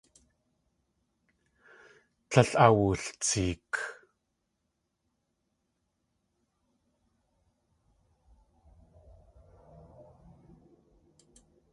[2.29, 3.71] Tlél awultseek.